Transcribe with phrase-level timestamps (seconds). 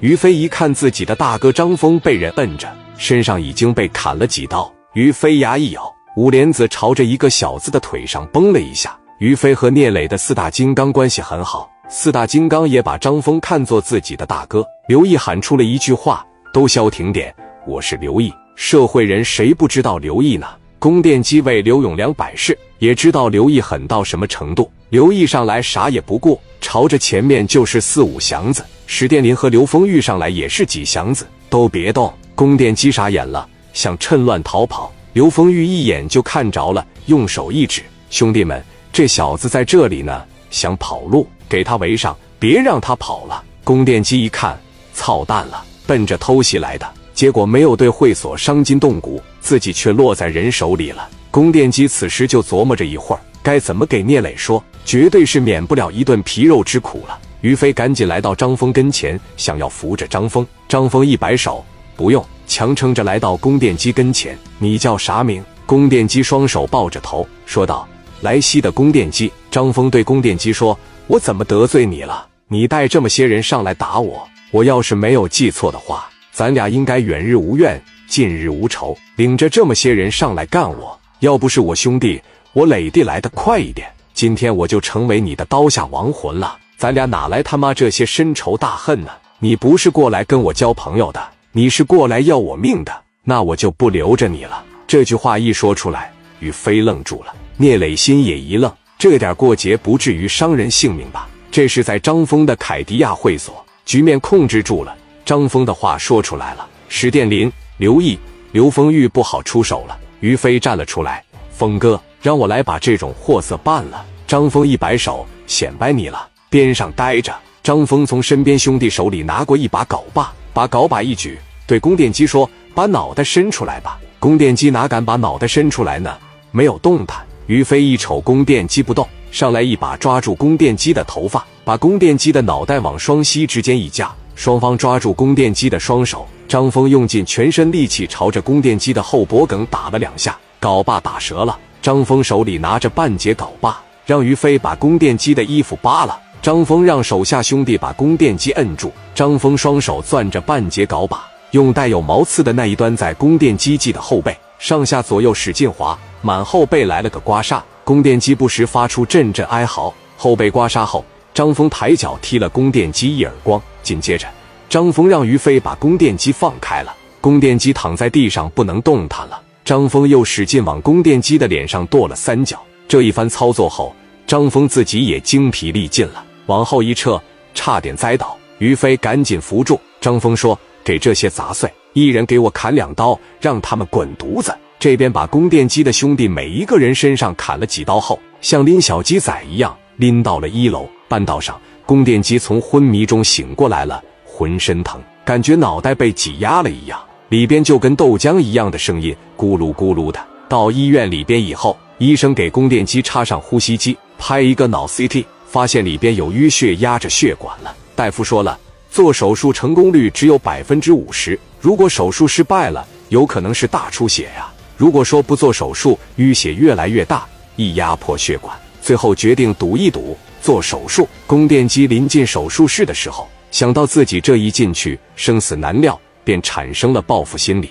[0.00, 2.66] 于飞一看自己的大哥张峰被人摁着，
[2.96, 8.98] 身上已经被砍了几刀，于飞牙一咬，五莲子朝着一个小子的腿上崩了一下。
[9.18, 14.64] 于飞和聂磊的四大金刚关系很好，四大金刚也把张峰看作自己的大哥。
[14.88, 17.34] 刘毅喊出了一句话：“都消停点，
[17.66, 20.46] 我是刘毅。”社会人谁不知道刘毅呢？
[20.78, 24.72] 宫殿机为刘永良摆事，也知道刘毅狠到什么程度。
[24.90, 28.64] 刘毅上来啥也不顾，朝着前面就是四五祥子。
[28.88, 32.12] 史殿林和刘峰玉上来也是几祥子，都别动。
[32.34, 34.92] 宫殿机傻眼了，想趁乱逃跑。
[35.12, 38.60] 刘峰玉一眼就看着了，用手一指：“兄弟们。”
[38.92, 43.44] 这小子在这里呢，想跑路，给他围上，别让他跑了。
[43.62, 44.60] 宫殿机一看，
[44.92, 51.08] 操蛋了，奔着偷袭来的，结果没有对会所伤筋动骨，自己却落在人手里了。
[51.30, 57.16] 宫殿机此时就琢磨着一会儿该怎么给聂磊说，绝对是免不了一顿皮肉之苦了。
[57.42, 60.44] 于飞赶紧来到张峰跟前，想要扶着张峰。
[60.68, 64.36] 张峰一摆手，不用，强撑着来到宫殿机跟前。
[64.58, 65.44] 你叫啥名？
[65.64, 67.86] 宫殿机双手抱着头，说道。
[68.22, 72.26] 莱西的宫殿机，张峰对宫殿机说：“我怎么得罪你了？
[72.48, 78.98] 你带这么些人上来打我，我要是没有记错的话，咱俩应该远日无怨，近日无仇。
[79.14, 82.20] 领着这么些人上来干我，要不是我兄弟，
[82.52, 83.88] 我磊弟来的快一点，
[84.20, 86.58] 今天我就成为你的刀下亡魂了。
[86.76, 89.10] 咱俩哪来他妈这些深仇大恨呢？
[89.38, 92.92] 你不是过来跟我交朋友的，你是过来要我命的，
[93.24, 97.34] 那我就不留着你了。”这句话一说出来，宇飞愣住了。
[97.56, 101.26] 聂磊心也一愣，这点过节不至于伤人性命吧？
[101.50, 104.94] 这是在张峰的凯迪亚会所，局面控制住了。
[105.24, 108.18] 张峰的话说出来了，史殿林、刘毅、
[108.52, 109.98] 刘丰玉不好出手了。
[110.20, 114.04] 于飞站了出来，峰哥，让我来把这种货色办了。
[114.30, 117.34] 张峰一摆手，显摆你了，边上待着。
[117.64, 126.16] 张峰从身边兄弟手里拿过一把镐把，把镐把一举，对宫殿机说：“把脑袋伸出来吧。”宫殿机哪敢把脑袋伸出来呢？
[126.52, 127.26] 没有动弹。
[127.48, 136.24] 于飞一瞅宫殿机不动，上来一把抓住宫殿机的头发，把宫殿机的脑袋往双膝之间一架，双方抓住宫殿机的双手。
[136.46, 141.58] 张峰用尽全身力气朝着宫殿机的后脖梗打了两下，镐把打折了。
[141.82, 146.18] 张峰手里拿着半截镐把，让于飞把宫殿机的衣服扒了。
[146.42, 148.92] 张峰让手下兄弟把宫殿机摁住。
[149.14, 155.96] 张峰双手攥着半截镐把，用带有毛刺的那一端在宫殿机机的后背上下左右使劲划。
[156.22, 159.94] 满后背来了个刮痧，宫殿机不时发出阵阵哀嚎。
[160.16, 163.62] 后背刮痧后，张峰抬脚踢了宫殿机一耳光。
[163.80, 164.26] 紧接着，
[164.68, 166.92] 张峰让于飞把宫殿机放开了。
[167.20, 169.40] 宫殿机躺在地上不能动弹了。
[169.64, 172.60] 张峰又使劲往宫殿机的脸上跺了三脚。
[172.88, 173.94] 这一番操作后，
[174.30, 177.20] 张峰自己也精疲力尽了，往后一撤，
[177.52, 178.38] 差点栽倒。
[178.58, 190.88] 于飞赶紧扶住张峰，说：“给这些杂碎一人给我砍两刀，让他们滚犊子。”这边把供电机的兄弟每一个人身上砍了几刀后，像拎小鸡仔一样拎到了一楼。
[191.08, 196.96] 半道上，供电机从昏迷中醒过来了，浑身疼，感觉脑袋被挤压了一样，
[197.30, 200.24] 里边就跟豆浆一样的声音，咕噜咕噜的。
[200.48, 207.74] 到医院里边以后，医生给供电机插上呼吸机，拍一个脑 CT，发现里边有淤血压着血管了。
[207.96, 208.56] 大夫说了，
[208.90, 214.46] 做手术成功率只有百分之五十，如果手术失败了，有可能是大出血呀。
[214.76, 217.26] 如果说不做手术，淤血越来越大，
[217.56, 221.08] 易压迫血管，最后决定赌一赌，做手术。
[221.26, 227.70] 供电机临近手术室的时候，想到自己这一进去生死难料，便产生了报复心理。